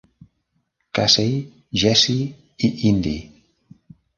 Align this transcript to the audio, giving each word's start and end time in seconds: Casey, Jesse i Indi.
Casey, 0.99 1.35
Jesse 1.83 2.17
i 2.69 2.73
Indi. 2.93 3.17